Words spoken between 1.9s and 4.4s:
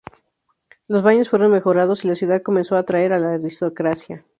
y la ciudad comenzó a atraer a la aristocracia.